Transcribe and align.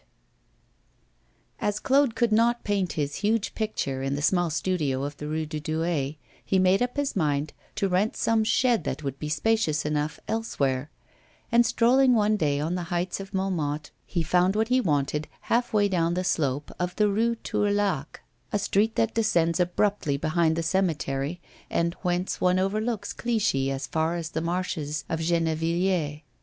IX 1.59 1.67
AS 1.75 1.79
Claude 1.79 2.15
could 2.15 2.31
not 2.31 2.63
paint 2.63 2.93
his 2.93 3.17
huge 3.17 3.53
picture 3.53 4.01
in 4.01 4.15
the 4.15 4.23
small 4.23 4.49
studio 4.49 5.03
of 5.03 5.15
the 5.17 5.27
Rue 5.27 5.45
de 5.45 5.59
Douai, 5.59 6.13
he 6.43 6.57
made 6.57 6.81
up 6.81 6.97
his 6.97 7.15
mind 7.15 7.53
to 7.75 7.87
rent 7.87 8.17
some 8.17 8.43
shed 8.43 8.83
that 8.83 9.03
would 9.03 9.19
be 9.19 9.29
spacious 9.29 9.85
enough, 9.85 10.19
elsewhere; 10.27 10.89
and 11.51 11.67
strolling 11.67 12.15
one 12.15 12.35
day 12.35 12.59
on 12.59 12.73
the 12.73 12.85
heights 12.89 13.19
of 13.19 13.31
Montmartre, 13.31 13.91
he 14.03 14.23
found 14.23 14.55
what 14.55 14.69
he 14.69 14.81
wanted 14.81 15.27
half 15.41 15.71
way 15.71 15.87
down 15.87 16.15
the 16.15 16.23
slope 16.23 16.71
of 16.79 16.95
the 16.95 17.07
Rue 17.07 17.35
Tourlaque, 17.35 18.21
a 18.51 18.57
street 18.57 18.95
that 18.95 19.13
descends 19.13 19.59
abruptly 19.59 20.17
behind 20.17 20.55
the 20.55 20.63
cemetery, 20.63 21.39
and 21.69 21.93
whence 22.01 22.41
one 22.41 22.57
overlooks 22.57 23.13
Clichy 23.13 23.69
as 23.69 23.85
far 23.85 24.15
as 24.15 24.29
the 24.31 24.41
marshes 24.41 25.05
of 25.07 25.19
Gennevilliers. 25.19 26.23